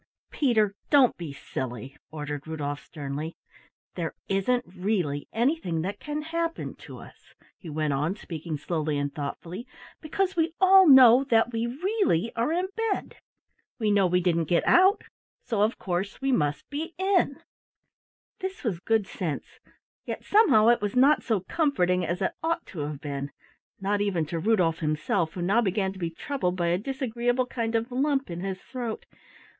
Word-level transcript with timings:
"Peter, 0.31 0.73
don't 0.89 1.15
be 1.15 1.31
silly," 1.31 1.95
ordered 2.09 2.47
Rudolf 2.47 2.83
sternly. 2.83 3.37
"There 3.93 4.15
isn't 4.27 4.65
really 4.65 5.27
anything 5.31 5.83
that 5.83 5.99
can 5.99 6.23
happen 6.23 6.73
to 6.87 6.97
us," 6.97 7.35
he 7.59 7.69
went 7.69 7.93
on, 7.93 8.15
speaking 8.15 8.57
slowly 8.57 8.97
and 8.97 9.13
thoughtfully, 9.13 9.67
"because 10.01 10.35
we 10.35 10.55
all 10.59 10.87
know 10.87 11.23
that 11.25 11.53
we 11.53 11.67
really 11.67 12.31
are 12.35 12.51
in 12.51 12.69
bed. 12.75 13.17
We 13.77 13.91
know 13.91 14.07
we 14.07 14.21
didn't 14.21 14.45
get 14.45 14.65
out, 14.67 15.03
so 15.43 15.61
of 15.61 15.77
course 15.77 16.19
we 16.19 16.31
must 16.31 16.67
be 16.71 16.95
in." 16.97 17.39
This 18.39 18.63
was 18.63 18.79
good 18.79 19.05
sense, 19.05 19.59
yet 20.03 20.23
somehow 20.23 20.69
it 20.69 20.81
was 20.81 20.95
not 20.95 21.21
so 21.21 21.41
comforting 21.41 22.03
as 22.03 22.23
it 22.23 22.31
ought 22.41 22.65
to 22.65 22.79
have 22.79 23.01
been, 23.01 23.29
not 23.79 24.01
even 24.01 24.25
to 24.25 24.39
Rudolf 24.39 24.79
himself 24.79 25.33
who 25.33 25.43
now 25.43 25.61
began 25.61 25.93
to 25.93 25.99
be 25.99 26.09
troubled 26.09 26.55
by 26.55 26.69
a 26.69 26.79
disagreeable 26.79 27.45
kind 27.45 27.75
of 27.75 27.91
lump 27.91 28.31
in 28.31 28.39
his 28.39 28.63
throat. 28.63 29.05